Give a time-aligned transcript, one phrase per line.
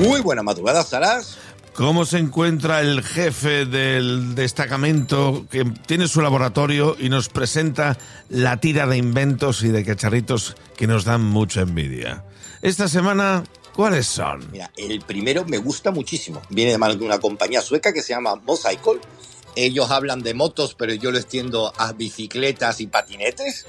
[0.00, 1.38] Muy buena madrugada, Saras.
[1.74, 7.98] ¿Cómo se encuentra el jefe del destacamento que tiene su laboratorio y nos presenta
[8.28, 12.24] la tira de inventos y de cacharritos que nos dan mucha envidia?
[12.62, 14.50] Esta semana, ¿cuáles son?
[14.52, 16.42] Mira, el primero me gusta muchísimo.
[16.48, 19.00] Viene de mano de una compañía sueca que se llama Mocycle.
[19.56, 23.66] Ellos hablan de motos, pero yo lo extiendo a bicicletas y patinetes.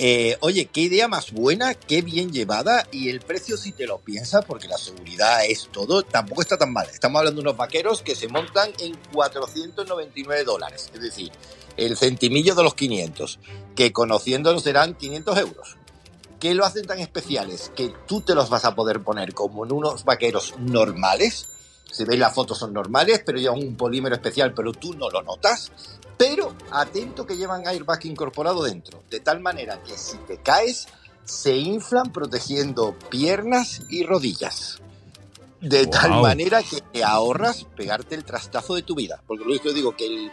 [0.00, 3.98] Eh, oye, qué idea más buena, qué bien llevada y el precio si te lo
[3.98, 6.86] piensas, porque la seguridad es todo, tampoco está tan mal.
[6.88, 11.32] Estamos hablando de unos vaqueros que se montan en 499 dólares, es decir,
[11.76, 13.40] el centimillo de los 500,
[13.74, 15.76] que conociéndolos serán 500 euros.
[16.38, 17.72] ¿Qué lo hacen tan especiales?
[17.74, 21.48] Que tú te los vas a poder poner como en unos vaqueros normales.
[21.90, 25.22] Si veis las fotos son normales, pero llevan un polímero especial, pero tú no lo
[25.22, 25.72] notas.
[26.16, 30.86] Pero atento que llevan airbag incorporado dentro, de tal manera que si te caes,
[31.24, 34.78] se inflan protegiendo piernas y rodillas.
[35.60, 36.22] De tal Guau.
[36.22, 39.20] manera que te ahorras pegarte el trastazo de tu vida.
[39.26, 40.32] Porque lo que yo digo, que el,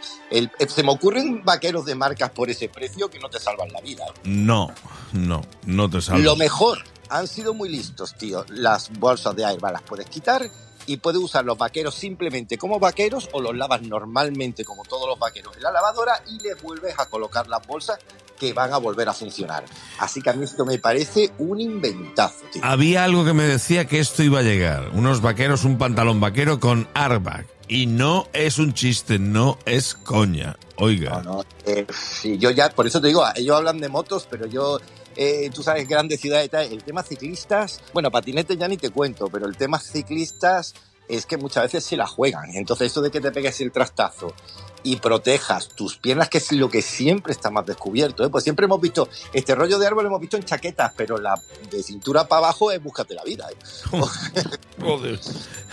[0.58, 3.80] el- se me ocurren vaqueros de marcas por ese precio que no te salvan la
[3.80, 4.04] vida.
[4.22, 4.70] No,
[5.12, 6.22] no, no te salvo.
[6.22, 8.44] Lo mejor, han sido muy listos, tío.
[8.50, 10.48] Las bolsas de airbag las puedes quitar
[10.86, 15.18] y puedes usar los vaqueros simplemente como vaqueros o los lavas normalmente como todos los
[15.18, 17.98] vaqueros en la lavadora y les vuelves a colocar las bolsas
[18.38, 19.64] que van a volver a funcionar.
[19.98, 22.62] Así que a mí esto me parece un inventazo, tío.
[22.64, 24.90] Había algo que me decía que esto iba a llegar.
[24.92, 27.46] Unos vaqueros, un pantalón vaquero con airbag.
[27.68, 30.56] Y no es un chiste, no es coña.
[30.76, 31.22] Oiga.
[31.22, 34.46] No, no, eh, sí, yo ya, por eso te digo, ellos hablan de motos, pero
[34.46, 34.78] yo,
[35.16, 39.28] eh, tú sabes, grandes ciudades tal, el tema ciclistas, bueno, patinetes ya ni te cuento,
[39.28, 40.74] pero el tema ciclistas
[41.08, 42.54] es que muchas veces se la juegan.
[42.54, 44.34] Entonces, eso de que te pegues el trastazo
[44.82, 48.28] y protejas tus piernas, que es lo que siempre está más descubierto, ¿eh?
[48.30, 51.40] pues siempre hemos visto, este rollo de árbol lo hemos visto en chaquetas, pero la
[51.70, 53.48] de cintura para abajo es búscate la vida.
[53.50, 54.00] ¿eh?
[54.80, 55.18] Joder.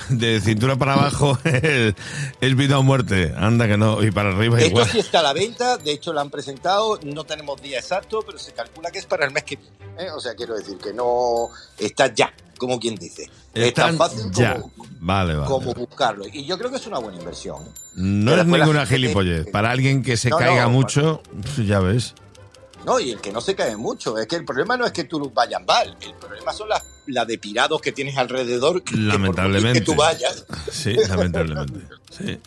[0.10, 1.94] De cintura para abajo es,
[2.42, 3.34] es vida o muerte.
[3.38, 4.04] Anda que no.
[4.04, 4.90] Y para arriba Esto igual.
[4.90, 8.40] sí está a la venta, de hecho lo han presentado, no tenemos día exacto, pero
[8.40, 9.74] se calcula que es para el mes que viene.
[10.00, 10.12] ¿eh?
[10.12, 13.30] O sea, quiero decir que no está ya, como quien dice.
[13.54, 14.72] es tan fácil como,
[15.06, 15.48] Vale, vale.
[15.48, 16.24] como buscarlo.
[16.32, 17.58] Y yo creo que es una buena inversión.
[17.96, 19.48] No Pero es ninguna gilipollez.
[19.52, 22.16] Para alguien que se No, caiga no, mucho, pf, ya ves.
[22.86, 24.18] No, y el que no se cae mucho.
[24.18, 27.26] Es que el problema no es que tú vayas mal, el problema son las la
[27.26, 28.82] de pirados que tienes alrededor.
[28.82, 29.80] Que, Lamentablemente.
[29.80, 30.46] que tú vayas.
[30.72, 31.82] Sí, lamentablemente.
[32.10, 32.40] Sí.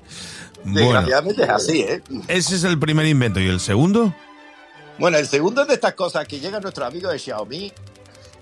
[0.65, 2.03] Bueno, Desgraciadamente es así, ¿eh?
[2.29, 3.39] ese es el primer invento.
[3.39, 4.15] ¿Y el segundo?
[4.99, 7.71] Bueno, el segundo es de estas cosas que llega nuestro amigo de Xiaomi,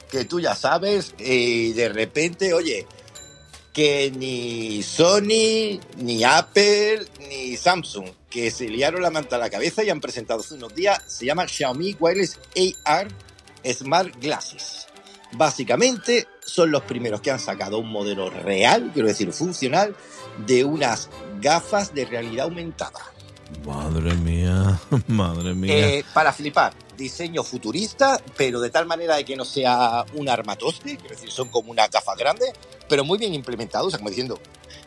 [0.09, 2.87] que tú ya sabes, y de repente, oye,
[3.75, 9.83] que ni Sony, ni Apple, ni Samsung, que se liaron la manta a la cabeza
[9.83, 12.39] y han presentado hace unos días, se llama Xiaomi Wireless
[12.85, 13.09] AR
[13.67, 14.87] Smart Glasses.
[15.33, 19.97] Básicamente son los primeros que han sacado un modelo real, quiero decir funcional,
[20.47, 23.14] de unas gafas de realidad aumentada.
[23.67, 25.97] Madre mía, madre mía.
[25.99, 30.97] Eh, para flipar, diseño futurista, pero de tal manera de que no sea un armatoste,
[30.97, 32.53] quiero decir, son como una gafa grande,
[32.89, 34.39] pero muy bien implementados, o sea, como diciendo,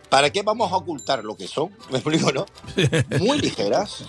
[0.09, 1.75] ¿para qué vamos a ocultar lo que son?
[1.89, 2.45] Me explico, ¿no?
[3.19, 4.03] Muy ligeras,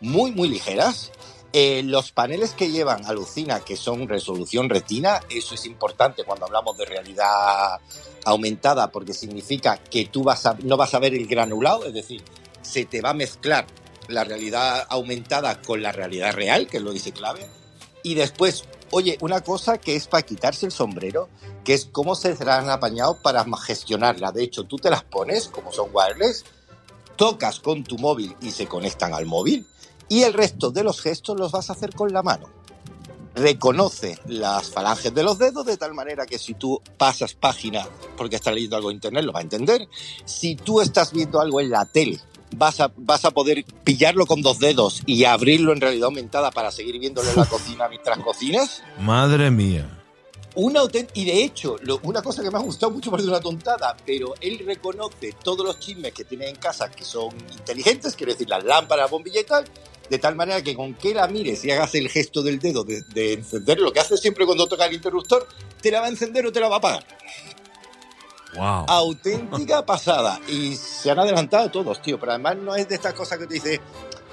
[0.00, 1.12] muy, muy ligeras.
[1.52, 6.76] Eh, los paneles que llevan, alucina, que son resolución retina, eso es importante cuando hablamos
[6.76, 7.80] de realidad
[8.26, 12.22] aumentada, porque significa que tú vas no vas a ver el granulado, es decir,
[12.66, 13.66] se te va a mezclar
[14.08, 17.46] la realidad aumentada con la realidad real, que es lo dice clave.
[18.02, 21.28] Y después, oye, una cosa que es para quitarse el sombrero,
[21.64, 24.32] que es cómo se serán apañado para gestionarla.
[24.32, 26.44] De hecho, tú te las pones, como son wireless,
[27.16, 29.66] tocas con tu móvil y se conectan al móvil,
[30.08, 32.48] y el resto de los gestos los vas a hacer con la mano.
[33.34, 38.36] Reconoce las falanges de los dedos de tal manera que si tú pasas página porque
[38.36, 39.86] estás leyendo algo en internet lo va a entender.
[40.24, 42.18] Si tú estás viendo algo en la tele,
[42.52, 46.70] vas a, vas a poder pillarlo con dos dedos y abrirlo en realidad aumentada para
[46.70, 48.82] seguir viéndolo en la cocina mientras cocinas.
[48.98, 49.90] Madre mía.
[50.54, 53.94] Una y de hecho, lo- una cosa que me ha gustado mucho parece una tontada,
[54.06, 58.48] pero él reconoce todos los chismes que tiene en casa que son inteligentes, quiero decir,
[58.48, 59.10] las lámparas,
[59.46, 59.64] tal,
[60.08, 63.02] de tal manera que con que la mires y hagas el gesto del dedo de,
[63.12, 65.46] de encender, lo que hace siempre cuando toca el interruptor,
[65.82, 67.06] te la va a encender o te la va a apagar.
[68.56, 68.86] Wow.
[68.88, 70.40] Auténtica pasada.
[70.48, 73.54] Y se han adelantado todos, tío, pero además no es de estas cosas que te
[73.54, 73.80] dice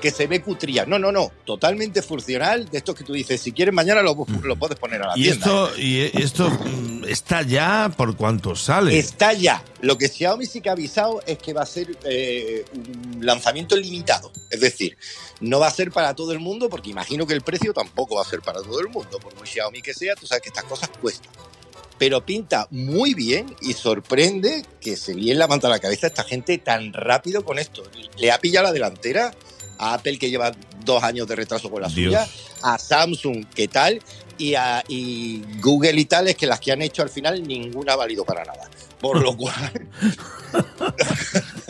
[0.03, 0.85] que se ve cutría.
[0.85, 1.31] No, no, no.
[1.45, 2.67] Totalmente funcional.
[2.69, 5.23] De estos que tú dices, si quieres mañana lo, lo puedes poner a la ¿Y
[5.23, 5.37] tienda.
[5.37, 8.99] esto, y esto mm, está ya por cuánto sale?
[8.99, 9.63] Está ya.
[9.79, 13.77] Lo que Xiaomi sí que ha avisado es que va a ser eh, un lanzamiento
[13.77, 14.29] limitado.
[14.49, 14.97] Es decir,
[15.39, 18.23] no va a ser para todo el mundo, porque imagino que el precio tampoco va
[18.23, 19.19] a ser para todo el mundo.
[19.19, 21.31] Por muy Xiaomi que sea, tú sabes que estas cosas cuestan.
[21.97, 26.23] Pero pinta muy bien y sorprende que se en la manta a la cabeza esta
[26.23, 27.83] gente tan rápido con esto.
[28.17, 29.33] Le ha pillado la delantera
[29.77, 30.51] a Apple que lleva
[30.83, 32.27] dos años de retraso con la suya,
[32.61, 34.01] a Samsung que tal,
[34.37, 37.95] y a y Google y tales que las que han hecho al final ninguna ha
[37.95, 38.69] valido para nada.
[38.99, 39.87] Por lo cual...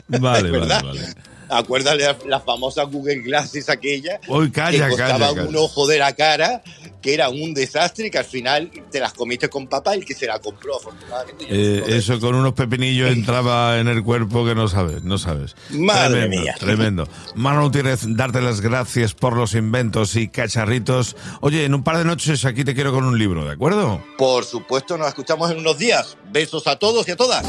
[0.07, 1.01] vale, vale, vale.
[1.49, 5.49] Acuérdale la famosa Google Glasses aquella Uy, calla, que costaba calla, calla.
[5.49, 6.63] un ojo de la cara,
[7.03, 10.15] que era un desastre y que al final te las comiste con papá el que
[10.15, 11.45] se la compró afortunadamente.
[11.49, 15.55] Eh, eso con unos pepinillos entraba en el cuerpo que no sabes, no sabes.
[15.69, 16.55] Madre tremendo, mía.
[16.57, 17.07] Tremendo.
[17.35, 21.17] Manu Gutiérrez, darte las gracias por los inventos y cacharritos.
[21.41, 24.01] Oye, en un par de noches aquí te quiero con un libro, ¿de acuerdo?
[24.17, 26.17] Por supuesto, nos escuchamos en unos días.
[26.31, 27.45] Besos a todos y a todas.